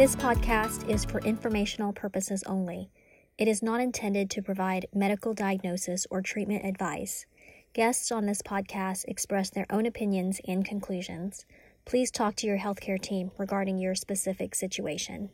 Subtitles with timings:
[0.00, 2.90] This podcast is for informational purposes only.
[3.36, 7.26] It is not intended to provide medical diagnosis or treatment advice.
[7.74, 11.44] Guests on this podcast express their own opinions and conclusions.
[11.84, 15.28] Please talk to your healthcare team regarding your specific situation.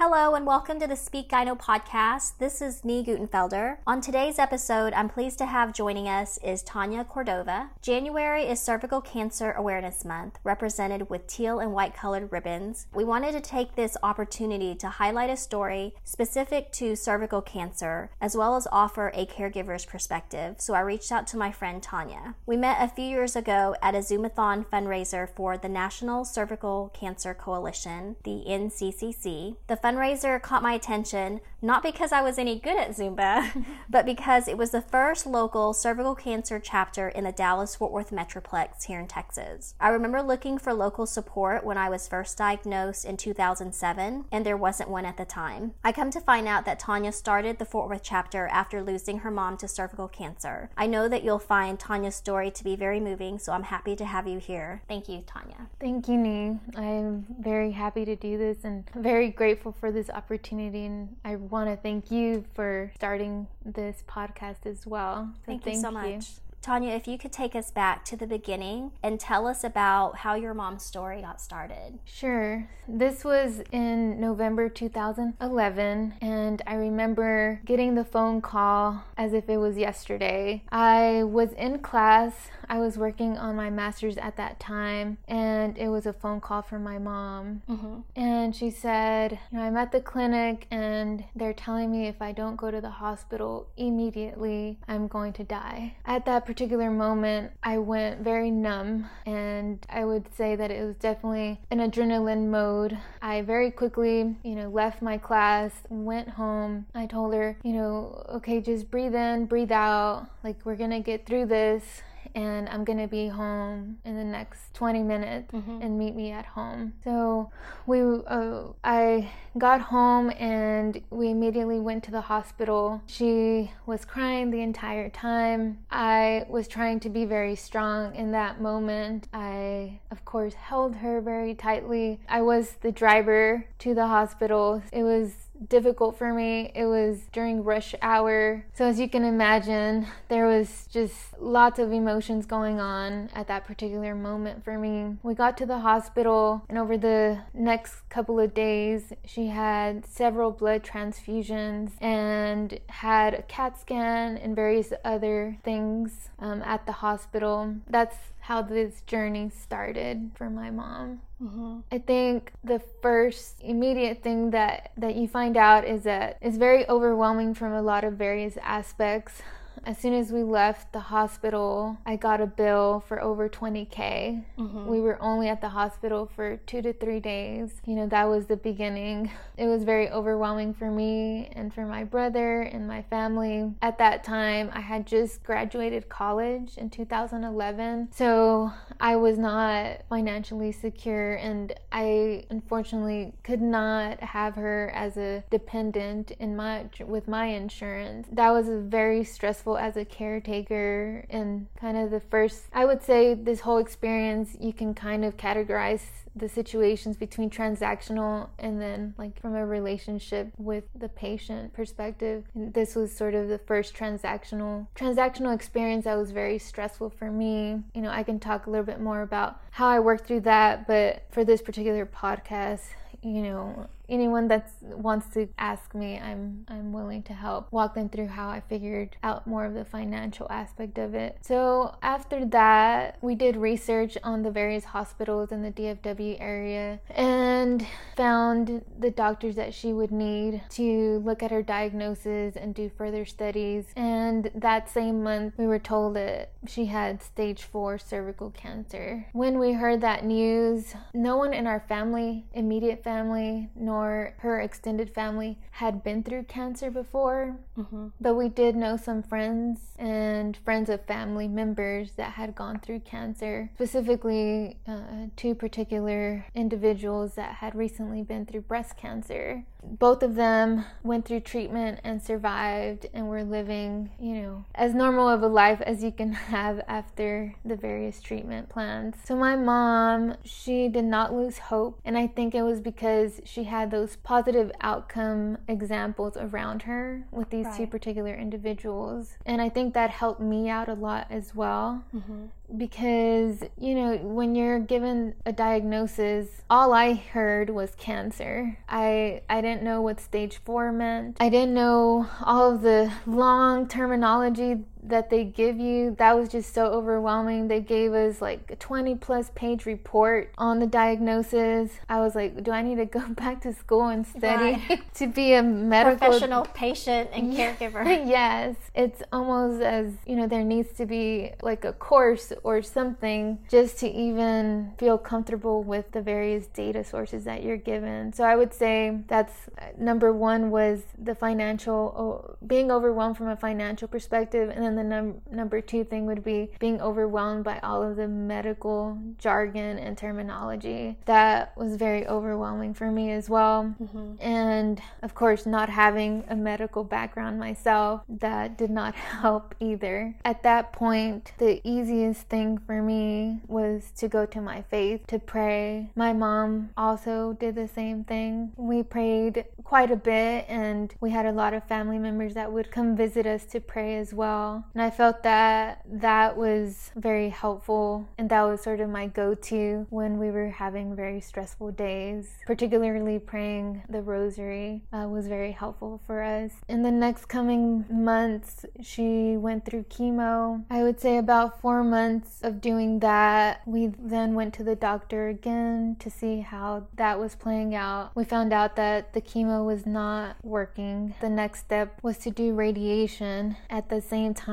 [0.00, 2.38] Hello and welcome to the Speak Gyno podcast.
[2.38, 3.78] This is Nee Gutenfelder.
[3.84, 7.70] On today's episode, I'm pleased to have joining us is Tanya Cordova.
[7.82, 12.86] January is Cervical Cancer Awareness Month, represented with teal and white colored ribbons.
[12.94, 18.36] We wanted to take this opportunity to highlight a story specific to cervical cancer, as
[18.36, 20.60] well as offer a caregiver's perspective.
[20.60, 22.36] So I reached out to my friend Tanya.
[22.46, 27.34] We met a few years ago at a Zumbathon fundraiser for the National Cervical Cancer
[27.34, 29.56] Coalition, the NCCC.
[29.66, 34.46] The fundraiser caught my attention not because I was any good at Zumba, but because
[34.46, 39.00] it was the first local cervical cancer chapter in the Dallas Fort Worth Metroplex here
[39.00, 39.74] in Texas.
[39.80, 44.56] I remember looking for local support when I was first diagnosed in 2007, and there
[44.56, 45.74] wasn't one at the time.
[45.82, 49.30] I come to find out that Tanya started the Fort Worth chapter after losing her
[49.30, 50.70] mom to cervical cancer.
[50.76, 54.04] I know that you'll find Tanya's story to be very moving, so I'm happy to
[54.04, 54.82] have you here.
[54.86, 55.66] Thank you, Tanya.
[55.80, 56.58] Thank you, Nee.
[56.76, 60.86] I'm very happy to do this and very grateful for this opportunity.
[60.86, 65.30] And I want to thank you for starting this podcast as well.
[65.34, 66.26] So thank, thank, you so much.
[66.60, 70.34] Tanya, if you could take us back to the beginning and tell us about how
[70.34, 71.98] your mom's story got started.
[72.04, 72.68] Sure.
[72.86, 79.58] This was in November 2011, and I remember getting the phone call as if it
[79.58, 80.62] was yesterday.
[80.72, 85.88] I was in class, I was working on my master's at that time, and it
[85.88, 87.62] was a phone call from my mom.
[87.68, 88.00] Mm-hmm.
[88.16, 92.32] And she said, you know, I'm at the clinic, and they're telling me if I
[92.32, 95.96] don't go to the hospital immediately, I'm going to die.
[96.06, 100.96] At that particular moment, I went very numb, and I would say that it was
[100.96, 102.96] definitely an adrenaline mode.
[103.20, 106.86] I very quickly, you know, left my class, went home.
[106.94, 110.26] I told her, you know, okay, just breathe in, breathe out.
[110.42, 112.00] Like, we're gonna get through this
[112.34, 115.82] and I'm gonna be home in the next 20 minutes mm-hmm.
[115.82, 116.92] and meet me at home.
[117.04, 117.50] So
[117.86, 123.02] we, uh, I got home and we immediately went to the hospital.
[123.06, 125.78] She was crying the entire time.
[125.90, 129.28] I was trying to be very strong in that moment.
[129.32, 132.20] I, of course, held her very tightly.
[132.28, 134.82] I was the driver to the hospital.
[134.92, 136.72] It was difficult for me.
[136.74, 138.64] It was during rush hour.
[138.74, 143.64] So, as you can imagine, there was just lots of emotions going on at that
[143.64, 145.16] particular moment for me.
[145.22, 150.50] We got to the hospital, and over the next couple of days, she had several
[150.50, 157.76] blood transfusions and had a CAT scan and various other things um, at the hospital.
[157.88, 158.16] That's
[158.48, 161.20] how this journey started for my mom.
[161.42, 161.80] Mm-hmm.
[161.92, 166.88] I think the first immediate thing that that you find out is that it's very
[166.88, 169.42] overwhelming from a lot of various aspects
[169.84, 174.44] as soon as we left the hospital, I got a bill for over 20K.
[174.58, 174.86] Mm-hmm.
[174.86, 177.80] We were only at the hospital for two to three days.
[177.86, 179.30] You know, that was the beginning.
[179.58, 183.72] It was very overwhelming for me and for my brother and my family.
[183.82, 188.10] At that time, I had just graduated college in 2011.
[188.12, 195.42] So I was not financially secure, and I unfortunately could not have her as a
[195.50, 198.28] dependent in my, with my insurance.
[198.30, 203.02] That was a very stressful as a caretaker and kind of the first I would
[203.02, 206.02] say this whole experience you can kind of categorize
[206.34, 212.44] the situations between transactional and then like from a relationship with the patient perspective.
[212.54, 217.82] This was sort of the first transactional transactional experience that was very stressful for me.
[217.94, 220.86] You know i can talk a little bit more about how i worked through that
[220.86, 222.80] but for this particular podcast
[223.22, 228.08] you know anyone that wants to ask me, I'm I'm willing to help walk them
[228.08, 231.38] through how I figured out more of the financial aspect of it.
[231.40, 237.86] So after that, we did research on the various hospitals in the DFW area and
[238.16, 243.24] found the doctors that she would need to look at her diagnosis and do further
[243.24, 243.86] studies.
[243.96, 249.26] And that same month, we were told that she had stage 4 cervical cancer.
[249.32, 253.97] When we heard that news, no one in our family, immediate family, nor
[254.38, 257.56] her extended family had been through cancer before.
[257.76, 258.08] Mm-hmm.
[258.20, 263.00] But we did know some friends and friends of family members that had gone through
[263.00, 269.64] cancer, specifically uh, two particular individuals that had recently been through breast cancer.
[269.82, 275.28] Both of them went through treatment and survived and were living, you know, as normal
[275.28, 279.16] of a life as you can have after the various treatment plans.
[279.24, 283.64] So my mom, she did not lose hope, and I think it was because she
[283.64, 287.76] had those positive outcome examples around her with these right.
[287.76, 289.36] two particular individuals.
[289.46, 292.04] And I think that helped me out a lot as well.
[292.14, 292.46] Mm-hmm
[292.76, 298.78] because you know when you're given a diagnosis all i heard was cancer.
[298.88, 301.36] I i didn't know what stage 4 meant.
[301.40, 306.74] I didn't know all of the long terminology that they give you that was just
[306.74, 307.68] so overwhelming.
[307.68, 311.90] They gave us like a 20 plus page report on the diagnosis.
[312.08, 315.02] I was like do i need to go back to school and study right.
[315.14, 318.04] to be a medical professional patient and caregiver.
[318.26, 318.76] Yes.
[318.94, 323.98] It's almost as you know there needs to be like a course or something just
[323.98, 328.32] to even feel comfortable with the various data sources that you're given.
[328.32, 333.56] So i would say that's uh, number one was the financial being overwhelmed from a
[333.56, 334.70] financial perspective.
[334.74, 338.28] And then the num- number two thing would be being overwhelmed by all of the
[338.28, 341.16] medical jargon and terminology.
[341.26, 343.94] That was very overwhelming for me as well.
[344.02, 344.34] Mm-hmm.
[344.40, 350.34] And of course, not having a medical background myself, that did not help either.
[350.44, 355.38] At that point, the easiest thing for me was to go to my faith, to
[355.38, 356.10] pray.
[356.14, 358.72] My mom also did the same thing.
[358.76, 362.90] We prayed quite a bit, and we had a lot of family members that would
[362.90, 364.77] come visit us to pray as well.
[364.94, 369.54] And I felt that that was very helpful, and that was sort of my go
[369.54, 372.50] to when we were having very stressful days.
[372.66, 376.72] Particularly praying the rosary uh, was very helpful for us.
[376.88, 380.84] In the next coming months, she went through chemo.
[380.90, 383.82] I would say about four months of doing that.
[383.86, 388.30] We then went to the doctor again to see how that was playing out.
[388.34, 391.34] We found out that the chemo was not working.
[391.40, 393.76] The next step was to do radiation.
[393.90, 394.67] At the same time,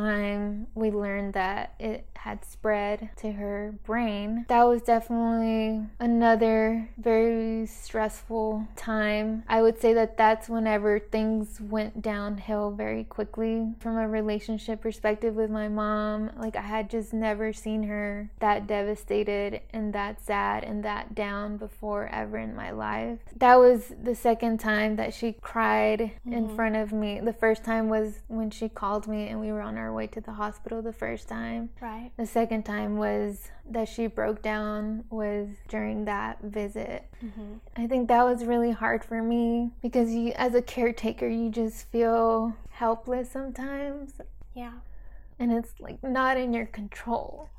[0.76, 4.46] we learned that it had spread to her brain.
[4.48, 9.44] That was definitely another very stressful time.
[9.48, 15.36] I would say that that's whenever things went downhill very quickly from a relationship perspective
[15.36, 16.32] with my mom.
[16.36, 21.58] Like, I had just never seen her that devastated and that sad and that down
[21.58, 23.20] before ever in my life.
[23.36, 26.34] That was the second time that she cried mm-hmm.
[26.34, 27.20] in front of me.
[27.20, 30.22] The first time was when she called me and we were on our way to
[30.22, 31.70] the hospital the first time.
[31.82, 32.12] Right.
[32.18, 37.10] The second time was that she broke down was during that visit.
[37.24, 37.56] Mm-hmm.
[37.76, 41.90] I think that was really hard for me because you, as a caretaker, you just
[41.92, 44.14] feel helpless sometimes.
[44.54, 44.74] Yeah.
[45.40, 47.50] And it's like not in your control.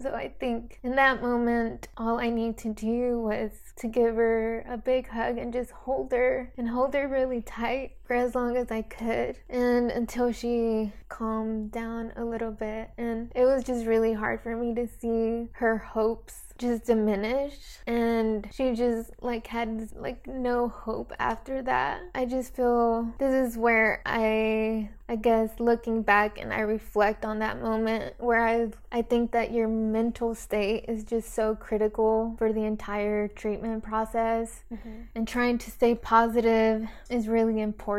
[0.00, 4.64] So I think in that moment, all I need to do was to give her
[4.68, 8.56] a big hug and just hold her and hold her really tight for as long
[8.56, 12.90] as I could and until she calmed down a little bit.
[12.96, 18.48] And it was just really hard for me to see her hopes just diminished and
[18.52, 22.00] she just like had like no hope after that.
[22.14, 27.38] I just feel this is where I I guess looking back and I reflect on
[27.38, 32.52] that moment where I I think that your mental state is just so critical for
[32.52, 35.02] the entire treatment process mm-hmm.
[35.14, 37.97] and trying to stay positive is really important.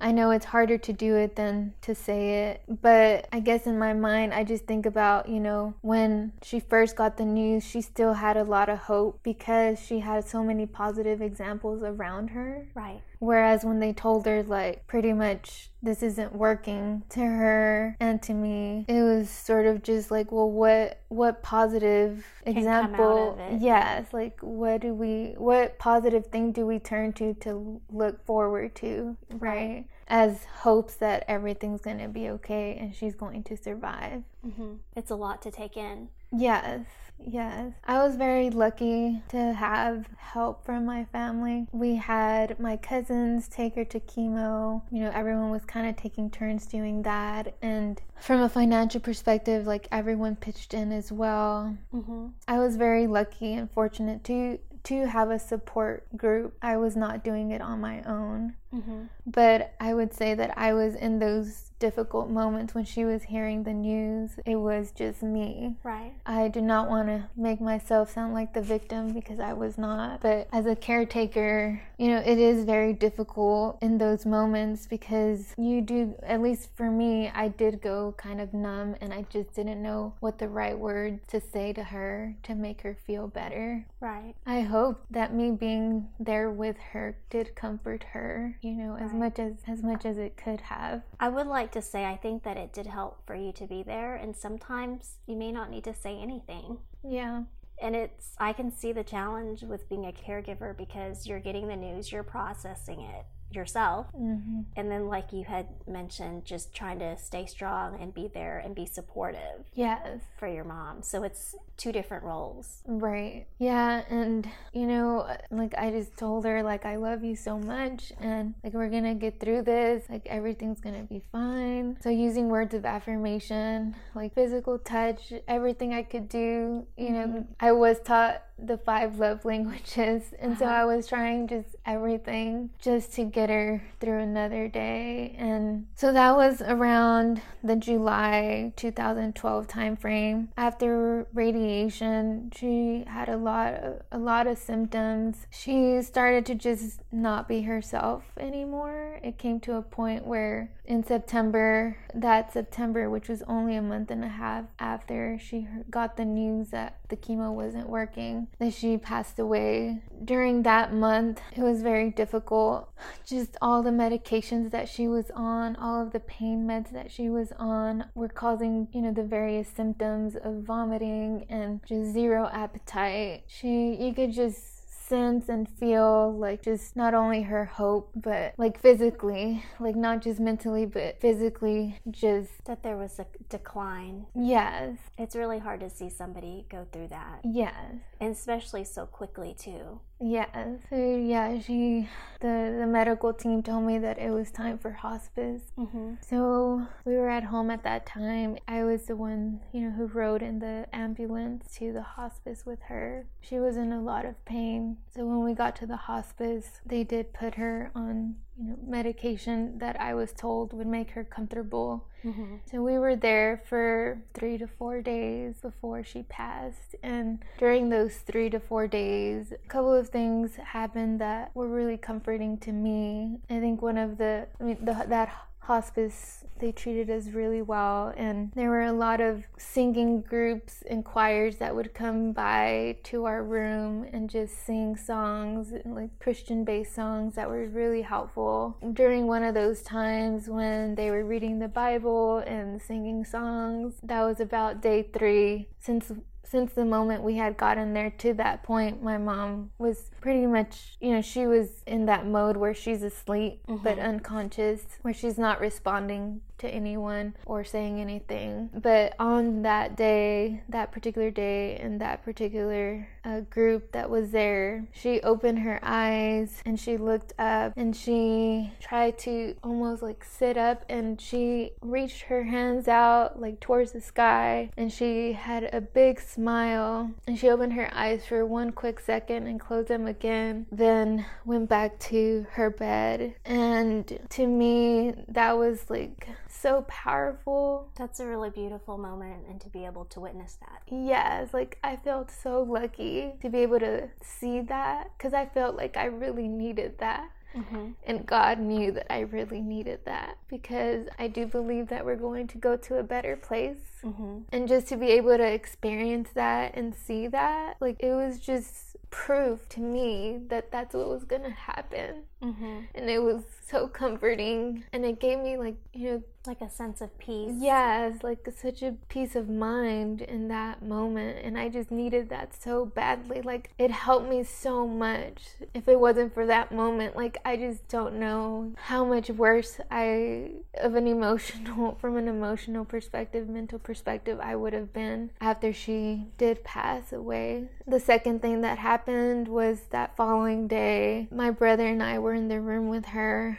[0.00, 3.78] I know it's harder to do it than to say it, but I guess in
[3.78, 7.80] my mind I just think about, you know, when she first got the news, she
[7.80, 12.66] still had a lot of hope because she had so many positive examples around her.
[12.74, 13.02] Right.
[13.20, 18.32] Whereas when they told her, like, pretty much this isn't working to her and to
[18.32, 23.38] me, it was sort of just like, well, what, what positive Can example?
[23.60, 24.06] Yes.
[24.12, 29.16] Like, what do we, what positive thing do we turn to to look forward to?
[29.30, 29.40] Right.
[29.40, 29.84] right.
[30.10, 34.24] As hopes that everything's going to be okay and she's going to survive.
[34.46, 34.74] Mm-hmm.
[34.96, 36.08] It's a lot to take in.
[36.32, 36.80] Yes.
[37.26, 41.66] Yes, I was very lucky to have help from my family.
[41.72, 44.82] We had my cousins take her to chemo.
[44.90, 47.54] You know, everyone was kind of taking turns doing that.
[47.62, 51.76] And from a financial perspective, like everyone pitched in as well.
[51.94, 52.28] Mm-hmm.
[52.48, 56.56] I was very lucky and fortunate to to have a support group.
[56.62, 58.54] I was not doing it on my own.
[58.74, 59.04] Mm-hmm.
[59.26, 63.64] But I would say that I was in those difficult moments when she was hearing
[63.64, 65.74] the news, it was just me.
[65.82, 66.12] Right.
[66.24, 70.20] I do not want to make myself sound like the victim because I was not.
[70.20, 75.80] But as a caretaker, you know, it is very difficult in those moments because you
[75.80, 79.82] do, at least for me, I did go kind of numb and I just didn't
[79.82, 83.86] know what the right words to say to her to make her feel better.
[84.00, 84.34] Right.
[84.46, 89.14] I hope that me being there with her did comfort her, you know, as Right.
[89.14, 91.02] much as as much as it could have.
[91.18, 93.82] I would like to say I think that it did help for you to be
[93.82, 96.78] there, and sometimes you may not need to say anything.
[97.02, 97.42] Yeah.
[97.82, 101.76] And it's, I can see the challenge with being a caregiver because you're getting the
[101.76, 103.24] news, you're processing it
[103.54, 104.06] yourself.
[104.16, 108.58] hmm And then, like you had mentioned, just trying to stay strong and be there
[108.58, 110.20] and be supportive Yes.
[110.38, 111.02] for your mom.
[111.02, 112.82] So it's two different roles.
[112.86, 113.46] Right.
[113.58, 118.12] Yeah, and you know, like I just told her like I love you so much
[118.20, 120.04] and like we're going to get through this.
[120.08, 121.96] Like everything's going to be fine.
[122.02, 127.72] So using words of affirmation, like physical touch, everything I could do, you know, I
[127.72, 130.22] was taught the five love languages.
[130.40, 130.74] And so Uh-huh.
[130.74, 135.34] I was trying just everything just to get her through another day.
[135.38, 140.48] And so that was around the July 2012 timeframe.
[140.56, 145.46] After radiation she had a lot of, a lot of symptoms.
[145.50, 149.20] She started to just not be herself anymore.
[149.22, 154.10] It came to a point where in September that September which was only a month
[154.10, 158.98] and a half after she got the news that the chemo wasn't working that she
[158.98, 160.02] passed away.
[160.24, 162.92] During that month it was very difficult.
[163.26, 167.28] Just all the medications that she was on all of the pain meds that she
[167.28, 173.44] was on were causing you know the various symptoms of vomiting and just zero appetite.
[173.46, 174.79] She you could just
[175.10, 180.38] sense and feel like just not only her hope but like physically like not just
[180.40, 184.26] mentally but physically just That there was a decline.
[184.34, 187.74] yes It's really hard to see somebody go through that, yes
[188.20, 190.00] and especially so quickly, too.
[190.22, 192.08] Yeah, so yeah, she
[192.40, 195.62] the the medical team told me that it was time for hospice.
[195.78, 196.14] Mm-hmm.
[196.20, 198.58] So we were at home at that time.
[198.68, 202.80] I was the one, you know, who rode in the ambulance to the hospice with
[202.88, 203.26] her.
[203.40, 204.98] She was in a lot of pain.
[205.14, 209.78] So when we got to the hospice, they did put her on, you know, medication
[209.78, 212.08] that I was told would make her comfortable.
[212.24, 212.56] Mm-hmm.
[212.70, 216.94] So we were there for three to four days before she passed.
[217.02, 221.96] And during those three to four days, a couple of things happened that were really
[221.96, 223.38] comforting to me.
[223.48, 228.12] I think one of the, I mean, the, that hospice, they treated us really well.
[228.16, 233.24] And there were a lot of singing groups and choirs that would come by to
[233.24, 238.76] our room and just sing songs, like Christian based songs that were really helpful.
[238.92, 244.22] During one of those times when they were reading the Bible and singing songs, that
[244.22, 245.68] was about day three.
[245.78, 246.12] Since
[246.50, 250.96] since the moment we had gotten there to that point, my mom was pretty much,
[251.00, 254.00] you know, she was in that mode where she's asleep but mm-hmm.
[254.00, 258.70] unconscious, where she's not responding to anyone or saying anything.
[258.74, 264.86] But on that day, that particular day, and that particular uh, group that was there,
[264.92, 270.56] she opened her eyes and she looked up and she tried to almost like sit
[270.56, 275.80] up and she reached her hands out like towards the sky and she had a
[275.80, 280.66] big smile and she opened her eyes for one quick second and closed them again
[280.70, 288.20] then went back to her bed and to me that was like so powerful That's
[288.20, 290.82] a really beautiful moment, and to be able to witness that.
[290.90, 295.76] Yes, like I felt so lucky to be able to see that because I felt
[295.76, 297.30] like I really needed that.
[297.54, 297.90] Mm-hmm.
[298.04, 302.46] And God knew that I really needed that because I do believe that we're going
[302.48, 304.02] to go to a better place.
[304.04, 304.38] Mm-hmm.
[304.52, 308.96] And just to be able to experience that and see that, like it was just
[309.10, 312.22] proof to me that that's what was going to happen.
[312.42, 312.78] Mm-hmm.
[312.94, 314.84] And it was so comforting.
[314.92, 317.52] And it gave me, like, you know, Like a sense of peace.
[317.58, 321.36] Yes, like such a peace of mind in that moment.
[321.44, 323.42] And I just needed that so badly.
[323.42, 325.42] Like it helped me so much.
[325.74, 330.52] If it wasn't for that moment, like I just don't know how much worse I,
[330.80, 336.24] of an emotional, from an emotional perspective, mental perspective, I would have been after she
[336.38, 337.68] did pass away.
[337.86, 342.48] The second thing that happened was that following day, my brother and I were in
[342.48, 343.58] the room with her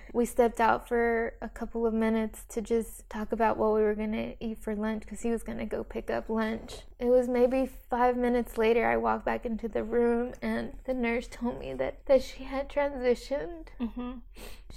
[0.13, 3.95] we stepped out for a couple of minutes to just talk about what we were
[3.95, 6.81] going to eat for lunch because he was going to go pick up lunch.
[6.99, 11.27] It was maybe five minutes later, I walked back into the room and the nurse
[11.27, 13.67] told me that, that she had transitioned.
[13.79, 14.11] Mm-hmm.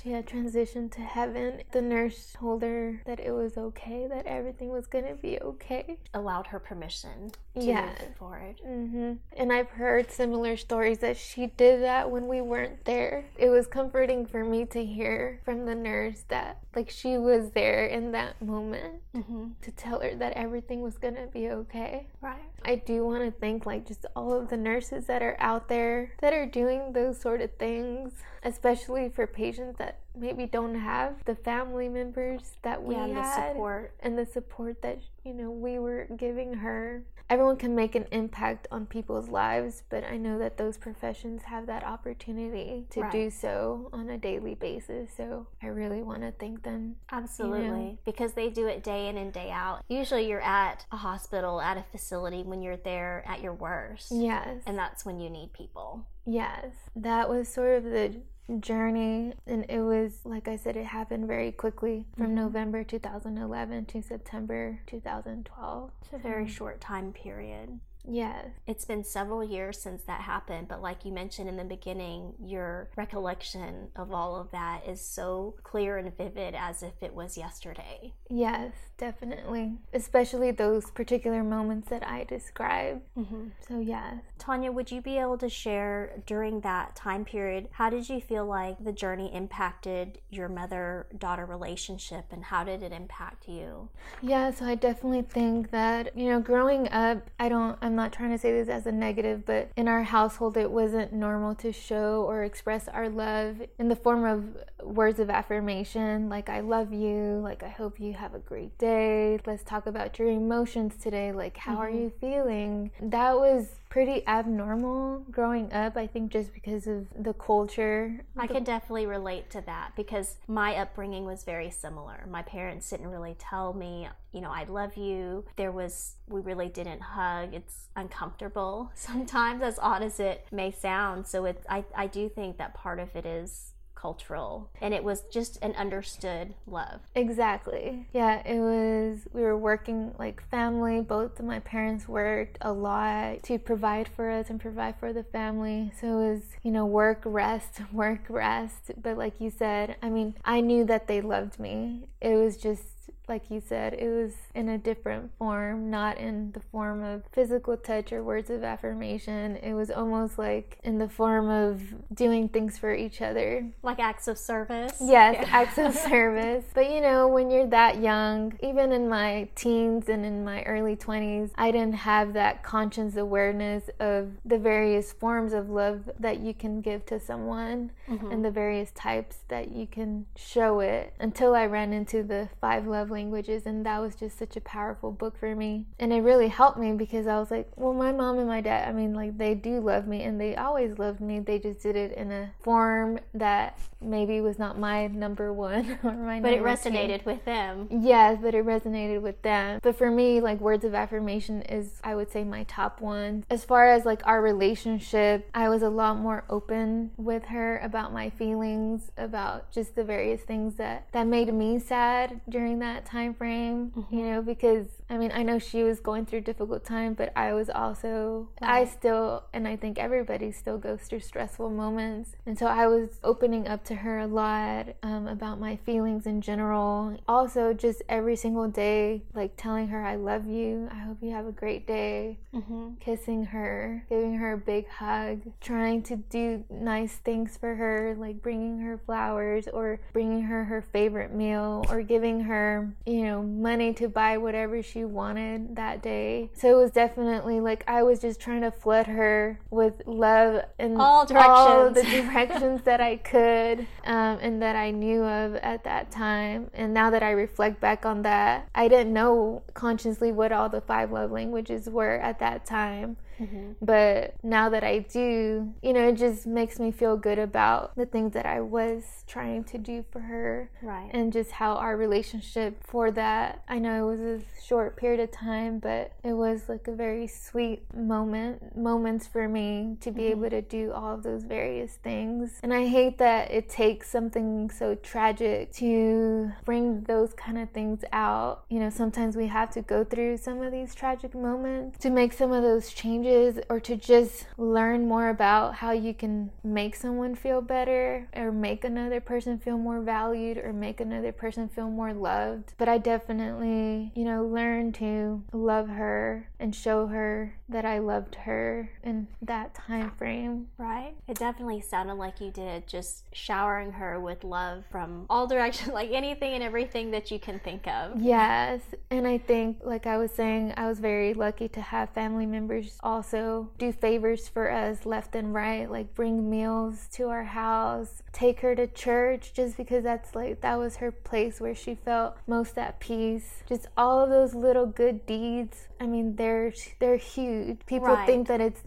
[0.03, 1.63] She had transitioned to heaven.
[1.73, 5.99] The nurse told her that it was okay, that everything was going to be okay.
[6.13, 7.87] Allowed her permission to yeah.
[7.87, 8.61] move forward.
[8.67, 9.13] Mm-hmm.
[9.37, 13.27] And I've heard similar stories that she did that when we weren't there.
[13.37, 17.87] It was comforting for me to hear from the nurse that, like, she was there
[17.87, 19.49] in that moment mm-hmm.
[19.63, 22.07] to tell her that everything was to be okay.
[22.21, 22.43] Right.
[22.65, 26.13] I do want to thank, like, just all of the nurses that are out there
[26.21, 28.13] that are doing those sort of things,
[28.43, 33.49] especially for patients that maybe don't have the family members that we yeah, had the
[33.49, 38.07] support and the support that you know we were giving her everyone can make an
[38.13, 43.13] impact on people's lives, but I know that those professions have that opportunity to right.
[43.13, 45.11] do so on a daily basis.
[45.17, 46.97] So I really want to thank them.
[47.11, 47.65] Absolutely.
[47.65, 47.99] You know?
[48.05, 49.83] Because they do it day in and day out.
[49.89, 54.09] Usually you're at a hospital, at a facility when you're there at your worst.
[54.11, 54.63] Yes.
[54.67, 56.07] And that's when you need people.
[56.27, 56.67] Yes.
[56.97, 58.15] That was sort of the
[58.61, 62.35] journey and it was like i said it happened very quickly from mm-hmm.
[62.37, 68.49] november 2011 to september 2012 it's a very short time period Yes.
[68.67, 72.91] It's been several years since that happened, but like you mentioned in the beginning, your
[72.97, 78.13] recollection of all of that is so clear and vivid as if it was yesterday.
[78.29, 79.75] Yes, definitely.
[79.93, 83.03] Especially those particular moments that I described.
[83.17, 83.49] Mm-hmm.
[83.67, 84.17] So, yes.
[84.39, 88.45] Tanya, would you be able to share during that time period, how did you feel
[88.45, 93.89] like the journey impacted your mother daughter relationship and how did it impact you?
[94.21, 98.13] Yeah, so I definitely think that, you know, growing up, I don't, I'm I'm not
[98.13, 101.73] trying to say this as a negative, but in our household, it wasn't normal to
[101.73, 106.93] show or express our love in the form of words of affirmation, like I love
[106.93, 111.31] you, like I hope you have a great day, let's talk about your emotions today,
[111.31, 111.83] like how mm-hmm.
[111.83, 112.91] are you feeling?
[113.01, 118.25] That was pretty abnormal growing up, I think, just because of the culture.
[118.37, 122.27] I can definitely relate to that because my upbringing was very similar.
[122.29, 125.45] My parents didn't really tell me, you know, I love you.
[125.55, 127.55] There was, we really didn't hug.
[127.55, 131.29] It's uncomfortable sometimes, as odd as it may sound.
[131.29, 133.74] So it, I, I do think that part of it is
[134.05, 137.01] cultural and it was just an understood love.
[137.15, 138.07] Exactly.
[138.13, 141.01] Yeah, it was we were working like family.
[141.01, 145.25] Both of my parents worked a lot to provide for us and provide for the
[145.25, 145.91] family.
[145.99, 148.91] So it was, you know, work, rest, work, rest.
[149.01, 152.09] But like you said, I mean, I knew that they loved me.
[152.21, 152.83] It was just
[153.29, 157.77] like you said, it was in a different form, not in the form of physical
[157.77, 159.57] touch or words of affirmation.
[159.57, 161.83] It was almost like in the form of
[162.15, 163.71] doing things for each other.
[163.83, 164.97] Like acts of service?
[165.01, 165.49] Yes, yeah.
[165.51, 166.65] acts of service.
[166.75, 170.97] But you know, when you're that young, even in my teens and in my early
[170.97, 176.53] 20s, I didn't have that conscious awareness of the various forms of love that you
[176.53, 178.31] can give to someone mm-hmm.
[178.31, 182.87] and the various types that you can show it until I ran into the five
[182.87, 185.87] love languages and that was just such a powerful book for me.
[185.99, 188.89] And it really helped me because i was like well my mom and my dad
[188.89, 191.39] i mean like they do love me and they always loved me.
[191.41, 196.13] They just did it in a form that maybe was not my number one or
[196.13, 197.31] my but it resonated two.
[197.31, 197.89] with them.
[197.91, 199.81] Yes but it resonated with them.
[199.83, 203.45] But for me like words of affirmation is i would say my top one.
[203.49, 208.13] As far as like our relationship i was a lot more open with her about
[208.13, 213.35] my feelings about just the various things that that made me sad during that time
[213.35, 214.15] frame, mm-hmm.
[214.15, 217.33] you know, because I mean, I know she was going through a difficult time, but
[217.37, 222.33] I was also, I still, and I think everybody still goes through stressful moments.
[222.47, 226.41] And so I was opening up to her a lot um, about my feelings in
[226.41, 227.19] general.
[227.29, 230.89] Also, just every single day, like telling her, I love you.
[230.91, 232.39] I hope you have a great day.
[232.55, 232.95] Mm-hmm.
[233.01, 238.43] Kissing her, giving her a big hug, trying to do nice things for her, like
[238.43, 243.93] bringing her flowers or bringing her her favorite meal or giving her, you know, money
[243.95, 246.51] to buy whatever she wanted that day.
[246.55, 250.99] So it was definitely like I was just trying to flood her with love in
[250.99, 255.85] all directions, all the directions that I could um, and that I knew of at
[255.85, 256.71] that time.
[256.75, 260.81] And now that I reflect back on that, I didn't know consciously what all the
[260.81, 263.17] five love languages were at that time.
[263.41, 263.73] Mm-hmm.
[263.83, 268.07] But now that I do, you know, it just makes me feel good about the
[268.07, 270.71] things that I was trying to do for her.
[270.83, 271.11] Right.
[271.13, 275.31] And just how our relationship for that, I know it was a short period of
[275.31, 280.45] time, but it was like a very sweet moment, moments for me to be mm-hmm.
[280.45, 282.61] able to do all of those various things.
[282.63, 288.05] And I hate that it takes something so tragic to bring those kind of things
[288.13, 288.65] out.
[288.69, 292.33] You know, sometimes we have to go through some of these tragic moments to make
[292.33, 293.24] some of those changes
[293.69, 298.85] or to just learn more about how you can make someone feel better or make
[298.85, 302.75] another person feel more valued or make another person feel more loved.
[302.79, 308.37] But I definitely, you know, learned to love her and show her that I loved
[308.37, 310.69] her in that time frame.
[310.79, 311.13] Right.
[311.29, 316.11] It definitely sounded like you did, just showering her with love from all directions, like
[316.11, 318.19] anything and everything that you can think of.
[318.19, 318.81] Yes.
[319.11, 322.99] And I think, like I was saying, I was very lucky to have family members
[323.03, 328.61] also do favors for us left and right, like bring meals to our house, take
[328.61, 332.79] her to church, just because that's like, that was her place where she felt most
[332.79, 333.63] at peace.
[333.69, 335.89] Just all of those little good deeds.
[336.01, 336.54] I mean, they're
[336.99, 337.79] they're huge.
[337.87, 338.27] People right.
[338.27, 338.81] think that it's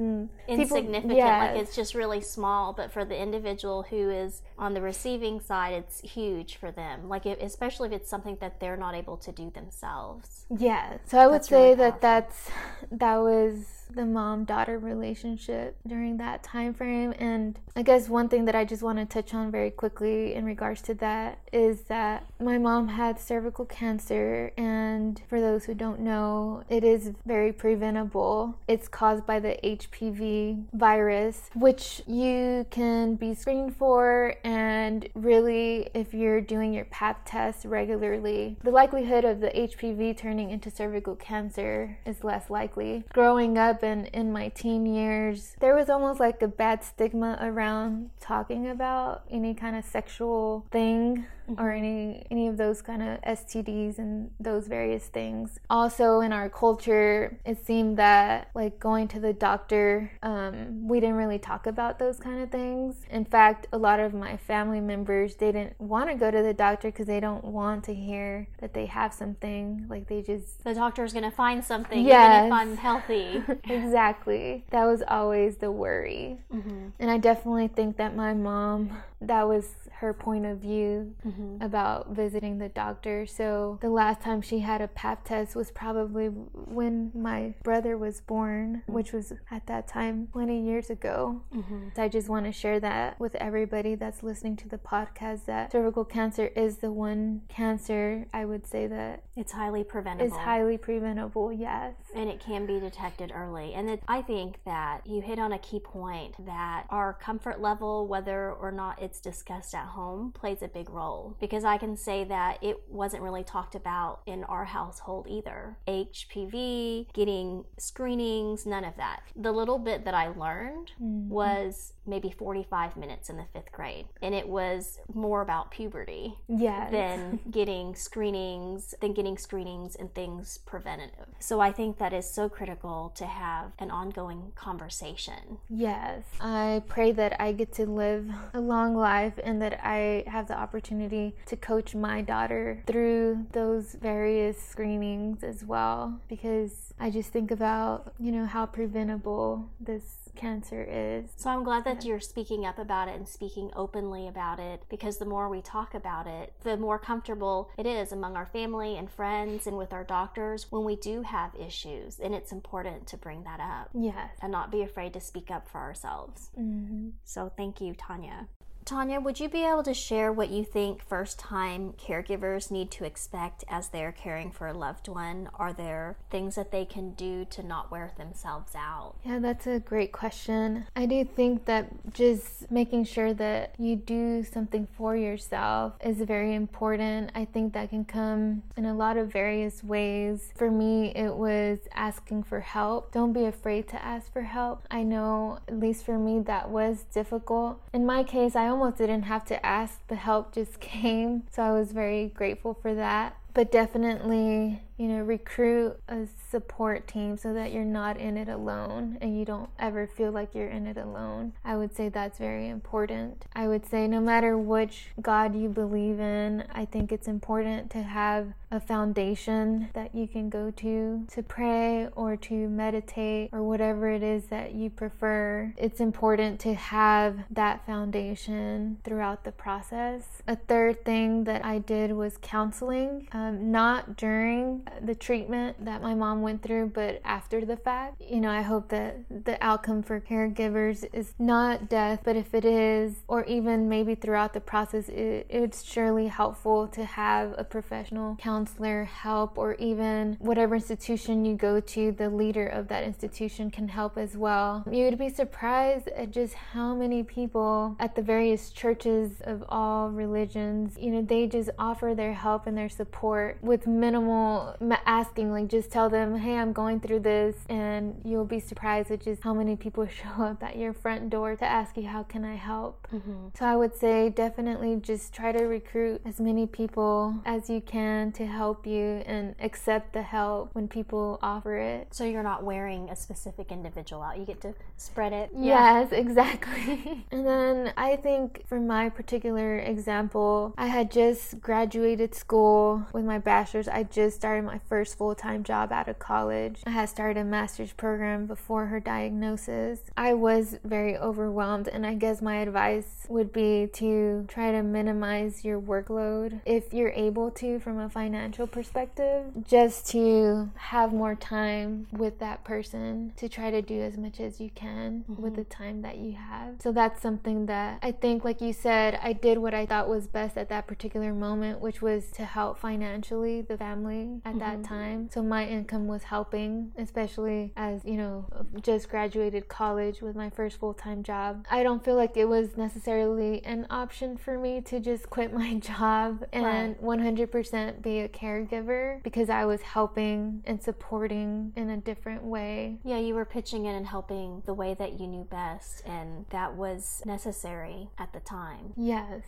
[0.47, 1.55] insignificant, people, yes.
[1.55, 2.73] like it's just really small.
[2.73, 7.09] But for the individual who is on the receiving side, it's huge for them.
[7.09, 10.45] Like if, especially if it's something that they're not able to do themselves.
[10.55, 10.97] Yeah.
[11.05, 12.49] So I would say really that that's
[12.91, 17.13] that was the mom daughter relationship during that time frame.
[17.19, 20.45] And i guess one thing that i just want to touch on very quickly in
[20.45, 24.51] regards to that is that my mom had cervical cancer.
[24.57, 28.57] And for those who don't know it is very preventable.
[28.67, 34.35] It's caused by the hpv virus which you can be screened for.
[34.43, 40.49] And really if you're doing your pap test regularly the likelihood of the hpv turning
[40.49, 43.03] into cervical cancer is less likely.
[43.13, 48.09] Growing up happened in my teen years, there was almost like a bad stigma around
[48.19, 51.25] talking about any kind of sexual thing.
[51.57, 55.59] Or any any of those kind of STDs and those various things.
[55.69, 61.15] Also in our culture, it seemed that like going to the doctor, um, we didn't
[61.15, 63.05] really talk about those kind of things.
[63.09, 66.53] In fact, a lot of my family members they didn't want to go to the
[66.53, 69.85] doctor because they don't want to hear that they have something.
[69.89, 72.37] Like they just the doctor is gonna find something yes.
[72.37, 73.43] even if I'm healthy.
[73.63, 74.65] exactly.
[74.71, 76.39] That was always the worry.
[76.53, 76.89] Mm-hmm.
[76.99, 79.65] And I definitely think that my mom that was
[79.99, 81.36] her point of view mm-hmm.
[81.61, 83.25] About visiting the doctor.
[83.25, 88.21] So the last time she had a pap test was probably when my brother was
[88.21, 88.93] born, mm-hmm.
[88.93, 91.41] which was at that time 20 years ago.
[91.53, 91.89] Mm-hmm.
[91.95, 95.71] So I just want to share that with everybody that's listening to the podcast that
[95.71, 100.27] cervical cancer is the one cancer I would say that it's highly preventable.
[100.27, 101.93] It's highly preventable, yes.
[102.17, 103.73] And it can be detected early.
[103.73, 108.07] And it, I think that you hit on a key point that our comfort level,
[108.07, 112.23] whether or not it's discussed at home plays a big role because I can say
[112.25, 115.77] that it wasn't really talked about in our household either.
[115.87, 119.21] HPV, getting screenings, none of that.
[119.35, 121.29] The little bit that I learned mm-hmm.
[121.29, 126.91] was maybe 45 minutes in the fifth grade, and it was more about puberty yes.
[126.91, 131.27] than getting screenings, than getting screenings and things preventative.
[131.39, 135.57] So I think that is so critical to have an ongoing conversation.
[135.69, 136.23] Yes.
[136.39, 140.57] I pray that I get to live a long life and that I have the
[140.57, 147.51] opportunity to coach my daughter through those various screenings as well because I just think
[147.51, 151.31] about, you know, how preventable this cancer is.
[151.35, 155.17] So I'm glad that you're speaking up about it and speaking openly about it because
[155.17, 159.09] the more we talk about it, the more comfortable it is among our family and
[159.09, 161.86] friends and with our doctors when we do have issues.
[162.21, 163.89] And it's important to bring that up.
[163.93, 164.29] Yes.
[164.41, 166.49] And not be afraid to speak up for ourselves.
[166.59, 167.09] Mm-hmm.
[167.23, 168.47] So thank you, Tanya.
[168.87, 173.03] Tanya, would you be able to share what you think first time caregivers need to
[173.03, 175.49] expect as they're caring for a loved one?
[175.55, 179.15] Are there things that they can do to not wear themselves out?
[179.25, 180.85] Yeah, that's a great question.
[180.95, 186.55] I do think that just making sure that you do something for yourself is very
[186.55, 187.33] important.
[187.35, 190.53] I think that can come in a lot of various ways.
[190.55, 193.11] For me, it was asking for help.
[193.11, 194.83] Don't be afraid to ask for help.
[194.89, 197.81] I know, at least for me, that was difficult.
[197.91, 201.43] In my case, I almost didn't have to ask, the help just came.
[201.51, 203.35] So I was very grateful for that.
[203.53, 209.17] But definitely you know, recruit a support team so that you're not in it alone
[209.21, 211.53] and you don't ever feel like you're in it alone.
[211.63, 213.45] I would say that's very important.
[213.55, 218.01] I would say no matter which God you believe in, I think it's important to
[218.01, 224.09] have a foundation that you can go to to pray or to meditate or whatever
[224.09, 225.73] it is that you prefer.
[225.77, 230.41] It's important to have that foundation throughout the process.
[230.47, 236.13] A third thing that I did was counseling, um, not during the treatment that my
[236.13, 238.21] mom went through, but after the fact.
[238.21, 242.65] You know, I hope that the outcome for caregivers is not death, but if it
[242.65, 248.35] is, or even maybe throughout the process, it, it's surely helpful to have a professional
[248.37, 253.87] counselor help, or even whatever institution you go to, the leader of that institution can
[253.87, 254.83] help as well.
[254.89, 260.09] You would be surprised at just how many people at the various churches of all
[260.09, 265.67] religions, you know, they just offer their help and their support with minimal asking, like
[265.67, 269.53] just tell them, hey, I'm going through this, and you'll be surprised at just how
[269.53, 273.07] many people show up at your front door to ask you, how can I help?
[273.13, 273.47] Mm-hmm.
[273.57, 278.31] So I would say definitely just try to recruit as many people as you can
[278.33, 282.07] to help you and accept the help when people offer it.
[282.11, 285.49] So you're not wearing a specific individual out, you get to spread it.
[285.55, 287.25] Yes, exactly.
[287.31, 293.39] and then I think for my particular example, I had just graduated school with my
[293.39, 293.87] bachelor's.
[293.87, 296.81] I just started my first full time job out of college.
[296.85, 300.01] I had started a master's program before her diagnosis.
[300.15, 305.65] I was very overwhelmed, and I guess my advice would be to try to minimize
[305.65, 312.07] your workload if you're able to from a financial perspective, just to have more time
[312.11, 315.41] with that person to try to do as much as you can mm-hmm.
[315.41, 316.75] with the time that you have.
[316.81, 320.27] So that's something that I think, like you said, I did what I thought was
[320.27, 324.81] best at that particular moment, which was to help financially the family at mm-hmm.
[324.81, 325.29] that time.
[325.31, 328.45] So my income was helping, especially as, you know,
[328.81, 331.65] just graduated college with my first full time job.
[331.69, 335.73] I don't feel like it was necessarily an option for me to just quit my
[335.79, 337.01] job and right.
[337.01, 342.99] 100% be a caregiver because I was helping and supporting in a different way.
[343.03, 346.75] Yeah, you were pitching in and helping the way that you knew best, and that
[346.75, 348.93] was necessary at the time.
[348.95, 349.43] Yes.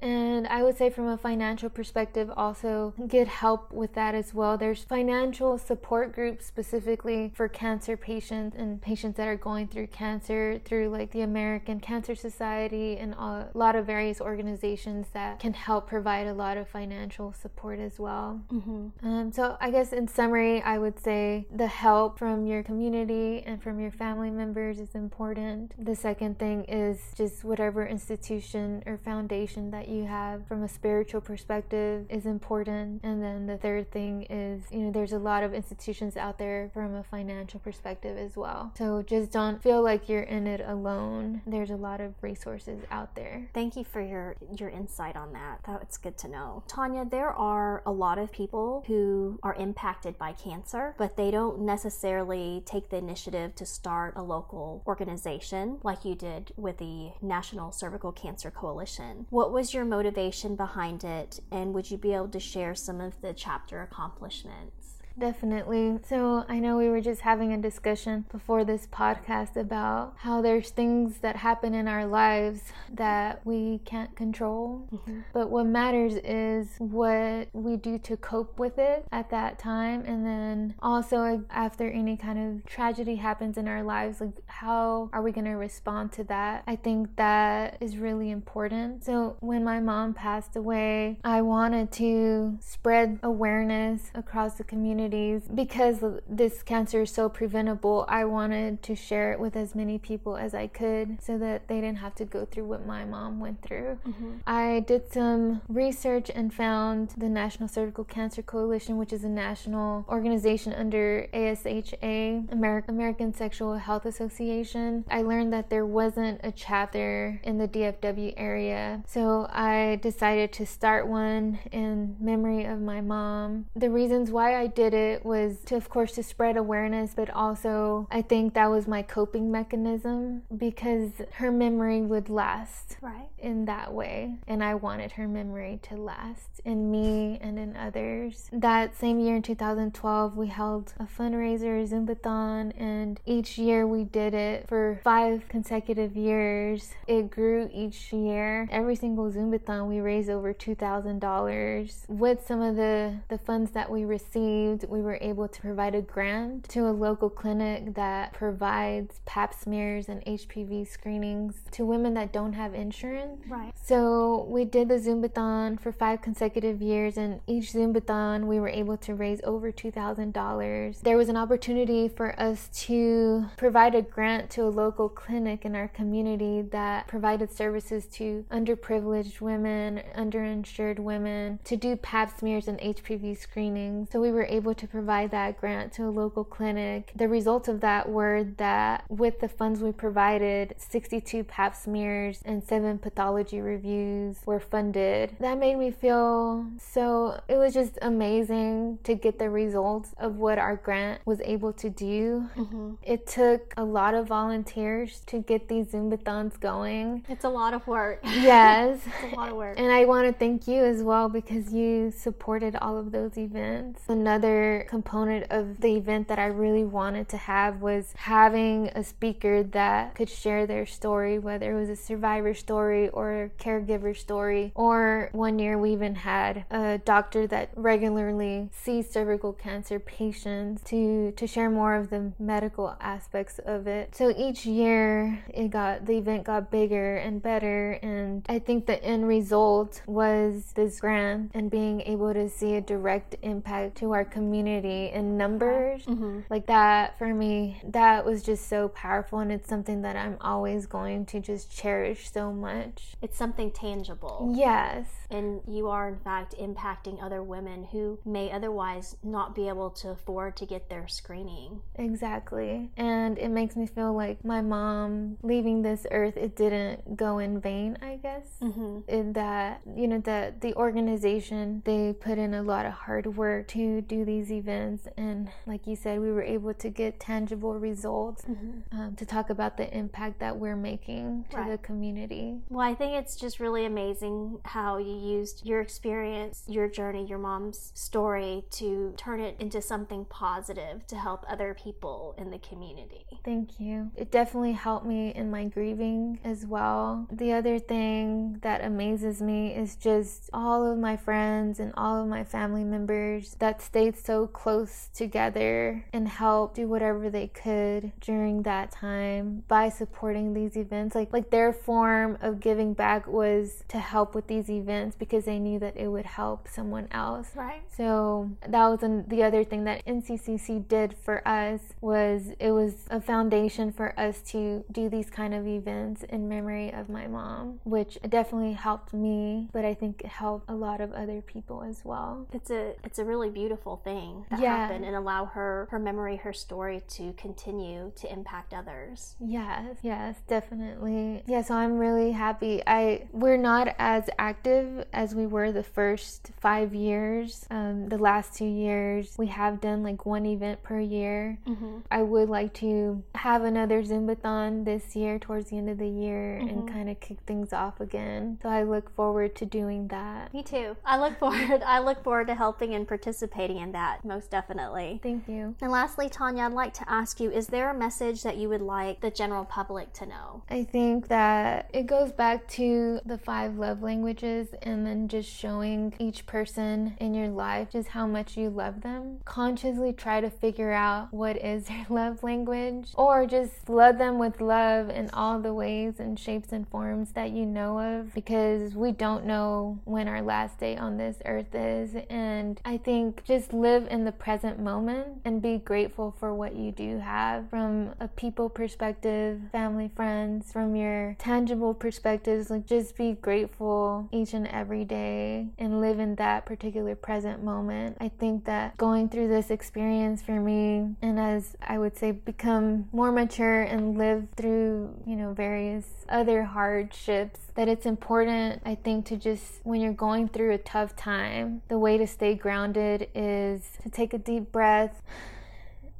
[0.00, 4.51] And I would say, from a financial perspective, also get help with that as well.
[4.56, 10.60] There's financial support groups specifically for cancer patients and patients that are going through cancer
[10.64, 15.86] through like the American Cancer Society and a lot of various organizations that can help
[15.86, 18.40] provide a lot of financial support as well.
[18.52, 19.06] Mm-hmm.
[19.06, 23.62] Um, so, I guess in summary, I would say the help from your community and
[23.62, 25.74] from your family members is important.
[25.78, 31.20] The second thing is just whatever institution or foundation that you have from a spiritual
[31.20, 33.02] perspective is important.
[33.02, 36.70] And then the third thing is, you know, there's a lot of institutions out there
[36.72, 38.72] from a financial perspective as well.
[38.78, 41.42] So just don't feel like you're in it alone.
[41.46, 43.48] There's a lot of resources out there.
[43.52, 45.60] Thank you for your your insight on that.
[45.66, 46.64] That's good to know.
[46.66, 51.60] Tanya, there are a lot of people who are impacted by cancer, but they don't
[51.60, 57.70] necessarily take the initiative to start a local organization like you did with the National
[57.70, 59.26] Cervical Cancer Coalition.
[59.28, 61.40] What was your motivation behind it?
[61.50, 64.21] And would you be able to share some of the chapter accomplishments?
[64.22, 64.81] accomplishment.
[65.18, 65.98] Definitely.
[66.08, 70.70] So I know we were just having a discussion before this podcast about how there's
[70.70, 72.60] things that happen in our lives
[72.92, 74.88] that we can't control.
[74.92, 75.20] Mm-hmm.
[75.32, 80.04] But what matters is what we do to cope with it at that time.
[80.06, 85.22] And then also, after any kind of tragedy happens in our lives, like how are
[85.22, 86.62] we going to respond to that?
[86.66, 89.04] I think that is really important.
[89.04, 95.48] So when my mom passed away, I wanted to spread awareness across the community communities
[95.54, 98.04] because this cancer is so preventable.
[98.08, 101.80] I wanted to share it with as many people as I could so that they
[101.80, 103.98] didn't have to go through what my mom went through.
[104.06, 104.32] Mm-hmm.
[104.46, 110.04] I did some research and found the National Cervical Cancer Coalition, which is a national
[110.08, 115.04] organization under ASHA, American Sexual Health Association.
[115.10, 120.66] I learned that there wasn't a chapter in the DFW area, so I decided to
[120.66, 123.66] start one in memory of my mom.
[123.74, 127.30] The reasons why I did did it was to, of course, to spread awareness, but
[127.30, 133.28] also I think that was my coping mechanism because her memory would last right.
[133.38, 134.36] in that way.
[134.46, 138.48] And I wanted her memory to last in me and in others.
[138.52, 144.34] That same year in 2012, we held a fundraiser, Zumbathon, and each year we did
[144.34, 146.92] it for five consecutive years.
[147.06, 148.68] It grew each year.
[148.70, 152.08] Every single Zumbathon, we raised over $2,000.
[152.08, 155.94] With some of the, the funds that we received, and we were able to provide
[155.94, 162.14] a grant to a local clinic that provides pap smears and HPV screenings to women
[162.14, 163.42] that don't have insurance.
[163.48, 163.72] Right.
[163.82, 168.96] So we did the Zumbathon for five consecutive years, and each Zumbathon we were able
[168.98, 171.00] to raise over $2,000.
[171.00, 175.74] There was an opportunity for us to provide a grant to a local clinic in
[175.74, 182.78] our community that provided services to underprivileged women, underinsured women, to do pap smears and
[182.80, 184.08] HPV screenings.
[184.10, 187.12] So we were able to provide that grant to a local clinic.
[187.14, 192.62] The results of that were that with the funds we provided, 62 pap smears and
[192.62, 195.36] seven pathology reviews were funded.
[195.40, 200.58] That made me feel so, it was just amazing to get the results of what
[200.58, 202.48] our grant was able to do.
[202.56, 202.94] Mm-hmm.
[203.02, 207.24] It took a lot of volunteers to get these Zumbathons going.
[207.28, 208.20] It's a lot of work.
[208.42, 209.00] Yes.
[209.06, 209.78] it's a lot of work.
[209.78, 214.02] And I want to thank you as well because you supported all of those events.
[214.08, 219.62] Another component of the event that I really wanted to have was having a speaker
[219.62, 224.72] that could share their story, whether it was a survivor story or a caregiver story.
[224.74, 231.32] Or one year we even had a doctor that regularly sees cervical cancer patients to,
[231.32, 234.14] to share more of the medical aspects of it.
[234.14, 239.02] So each year it got the event got bigger and better and I think the
[239.02, 244.24] end result was this grant and being able to see a direct impact to our
[244.24, 246.40] community in numbers mm-hmm.
[246.50, 250.86] like that for me that was just so powerful and it's something that I'm always
[250.86, 253.14] going to just cherish so much.
[253.20, 254.52] It's something tangible.
[254.56, 255.06] Yes.
[255.30, 260.10] And you are in fact impacting other women who may otherwise not be able to
[260.10, 261.80] afford to get their screening.
[261.96, 262.90] Exactly.
[262.96, 267.60] And it makes me feel like my mom leaving this earth it didn't go in
[267.60, 268.46] vain, I guess.
[268.60, 269.00] Mm-hmm.
[269.08, 273.68] In that, you know, that the organization, they put in a lot of hard work
[273.68, 275.06] to do these events.
[275.16, 278.98] And like you said, we were able to get tangible results mm-hmm.
[278.98, 281.70] um, to talk about the impact that we're making to right.
[281.70, 282.58] the community.
[282.68, 287.38] Well, I think it's just really amazing how you used your experience, your journey, your
[287.38, 293.26] mom's story to turn it into something positive to help other people in the community.
[293.44, 294.10] Thank you.
[294.16, 297.26] It definitely helped me in my grieving as well.
[297.30, 302.28] The other thing that amazes me is just all of my friends and all of
[302.28, 308.62] my family members that stayed so close together and help do whatever they could during
[308.62, 311.14] that time by supporting these events.
[311.14, 315.58] Like like their form of giving back was to help with these events because they
[315.58, 317.48] knew that it would help someone else.
[317.54, 317.82] Right.
[317.96, 323.06] So that was an, the other thing that NCCC did for us was it was
[323.10, 327.80] a foundation for us to do these kind of events in memory of my mom,
[327.84, 332.02] which definitely helped me, but I think it helped a lot of other people as
[332.04, 332.46] well.
[332.52, 334.11] It's a it's a really beautiful thing
[334.50, 334.76] that yeah.
[334.76, 339.36] happened and allow her her memory, her story to continue to impact others.
[339.40, 341.42] Yes, yes, definitely.
[341.46, 342.82] Yeah, so I'm really happy.
[342.86, 347.66] I we're not as active as we were the first five years.
[347.70, 351.58] Um, the last two years, we have done like one event per year.
[351.66, 351.98] Mm-hmm.
[352.10, 356.58] I would like to have another Zumbathon this year towards the end of the year
[356.60, 356.68] mm-hmm.
[356.68, 358.58] and kind of kick things off again.
[358.62, 360.52] So I look forward to doing that.
[360.52, 360.96] Me too.
[361.04, 361.82] I look forward.
[361.86, 365.20] I look forward to helping and participating in that most definitely.
[365.22, 365.74] Thank you.
[365.80, 368.82] And lastly, Tanya, I'd like to ask you: Is there a message that you would
[368.82, 370.62] like the general public to know?
[370.70, 376.14] I think that it goes back to the five love languages, and then just showing
[376.18, 379.38] each person in your life just how much you love them.
[379.44, 384.60] Consciously try to figure out what is their love language, or just flood them with
[384.60, 389.12] love in all the ways and shapes and forms that you know of, because we
[389.12, 392.14] don't know when our last day on this earth is.
[392.30, 396.90] And I think just live in the present moment and be grateful for what you
[396.90, 402.70] do have from a people perspective, family, friends, from your tangible perspectives.
[402.70, 408.16] Like just be grateful each and every day and live in that particular present moment.
[408.20, 413.08] I think that going through this experience for me, and as I would say, become
[413.12, 419.26] more mature and live through, you know, various other hardships that it's important, I think,
[419.26, 423.81] to just when you're going through a tough time, the way to stay grounded is
[424.02, 425.22] to take a deep breath,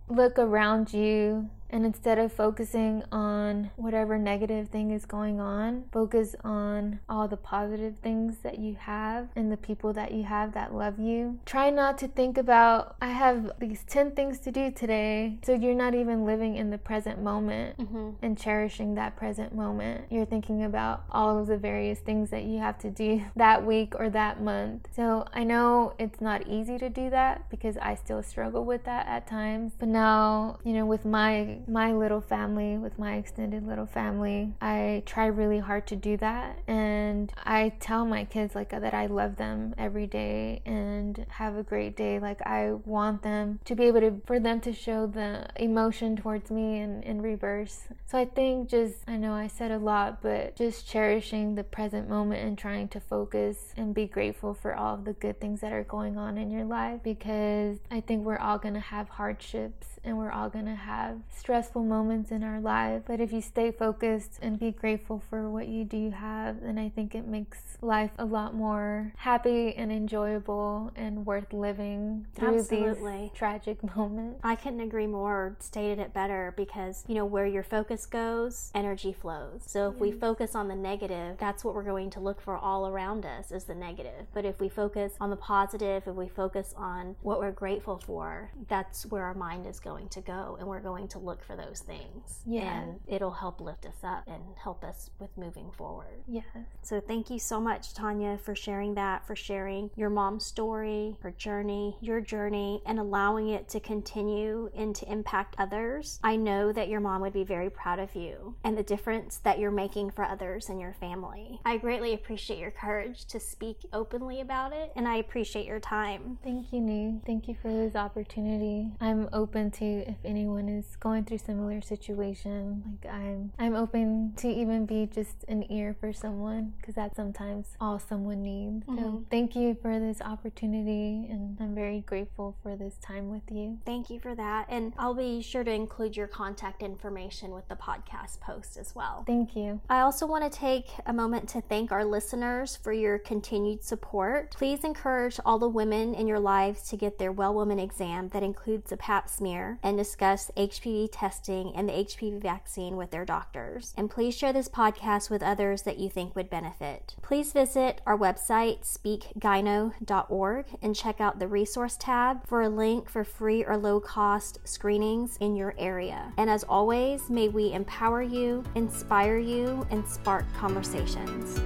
[0.08, 6.36] look around you, And instead of focusing on whatever negative thing is going on, focus
[6.44, 10.74] on all the positive things that you have and the people that you have that
[10.74, 11.40] love you.
[11.46, 15.38] Try not to think about, I have these 10 things to do today.
[15.42, 18.10] So you're not even living in the present moment mm-hmm.
[18.20, 20.04] and cherishing that present moment.
[20.10, 23.94] You're thinking about all of the various things that you have to do that week
[23.98, 24.88] or that month.
[24.94, 29.06] So I know it's not easy to do that because I still struggle with that
[29.06, 29.72] at times.
[29.78, 35.02] But now, you know, with my my little family, with my extended little family, I
[35.06, 39.36] try really hard to do that and I tell my kids like that I love
[39.36, 42.18] them every day and have a great day.
[42.18, 46.50] Like I want them to be able to for them to show the emotion towards
[46.50, 47.82] me and in reverse.
[48.06, 52.08] So I think just I know I said a lot, but just cherishing the present
[52.08, 55.72] moment and trying to focus and be grateful for all of the good things that
[55.72, 60.18] are going on in your life because I think we're all to have hardships and
[60.18, 61.18] we're all to have
[61.52, 63.02] stressful moments in our life.
[63.06, 66.88] But if you stay focused and be grateful for what you do have, then I
[66.88, 73.20] think it makes life a lot more happy and enjoyable and worth living through Absolutely.
[73.20, 74.40] these tragic moments.
[74.42, 79.12] I couldn't agree more stated it better because, you know, where your focus goes, energy
[79.12, 79.62] flows.
[79.66, 80.00] So if yes.
[80.00, 83.52] we focus on the negative, that's what we're going to look for all around us
[83.52, 84.26] is the negative.
[84.32, 88.50] But if we focus on the positive, if we focus on what we're grateful for,
[88.68, 91.56] that's where our mind is going going to go and we're going to look for
[91.56, 92.40] those things.
[92.46, 92.82] Yeah.
[92.82, 96.22] And it'll help lift us up and help us with moving forward.
[96.26, 96.40] Yeah.
[96.82, 101.30] So thank you so much, Tanya, for sharing that, for sharing your mom's story, her
[101.32, 106.18] journey, your journey, and allowing it to continue and to impact others.
[106.24, 109.58] I know that your mom would be very proud of you and the difference that
[109.58, 111.60] you're making for others and your family.
[111.64, 116.38] I greatly appreciate your courage to speak openly about it and I appreciate your time.
[116.42, 117.20] Thank you, Nee.
[117.26, 118.90] Thank you for this opportunity.
[119.00, 122.82] I'm open to to if anyone is going through similar situation.
[122.86, 127.76] Like I'm I'm open to even be just an ear for someone because that's sometimes
[127.80, 128.86] all someone needs.
[128.86, 128.98] Mm-hmm.
[128.98, 133.78] So thank you for this opportunity and I'm very grateful for this time with you.
[133.84, 134.66] Thank you for that.
[134.68, 139.24] And I'll be sure to include your contact information with the podcast post as well.
[139.26, 139.80] Thank you.
[139.88, 144.52] I also want to take a moment to thank our listeners for your continued support.
[144.52, 148.42] Please encourage all the women in your lives to get their Well Woman exam that
[148.42, 153.94] includes a pap smear and discuss HPV testing and the HPV vaccine with their doctors.
[153.96, 157.14] And please share this podcast with others that you think would benefit.
[157.22, 163.24] Please visit our website, speakgyno.org, and check out the resource tab for a link for
[163.24, 166.32] free or low cost screenings in your area.
[166.36, 171.60] And as always, may we empower you, inspire you, and spark conversations.